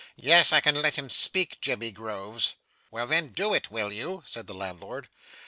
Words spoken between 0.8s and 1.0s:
let